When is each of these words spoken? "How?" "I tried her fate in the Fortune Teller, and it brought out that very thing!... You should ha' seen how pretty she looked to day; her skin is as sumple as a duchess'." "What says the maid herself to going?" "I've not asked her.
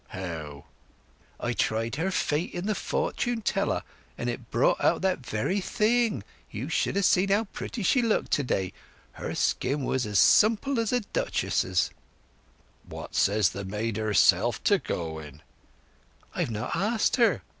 "How?" 0.07 0.65
"I 1.39 1.53
tried 1.53 1.97
her 1.97 2.09
fate 2.09 2.55
in 2.55 2.65
the 2.65 2.73
Fortune 2.73 3.43
Teller, 3.43 3.83
and 4.17 4.31
it 4.31 4.49
brought 4.49 4.81
out 4.83 5.03
that 5.03 5.23
very 5.23 5.59
thing!... 5.61 6.23
You 6.49 6.69
should 6.69 6.95
ha' 6.97 7.03
seen 7.03 7.29
how 7.29 7.43
pretty 7.43 7.83
she 7.83 8.01
looked 8.01 8.31
to 8.31 8.41
day; 8.43 8.73
her 9.11 9.35
skin 9.35 9.85
is 9.93 10.07
as 10.07 10.17
sumple 10.17 10.79
as 10.79 10.91
a 10.91 11.01
duchess'." 11.01 11.91
"What 12.83 13.13
says 13.13 13.49
the 13.49 13.63
maid 13.63 13.97
herself 13.97 14.63
to 14.63 14.79
going?" 14.79 15.43
"I've 16.33 16.49
not 16.49 16.75
asked 16.75 17.17
her. 17.17 17.43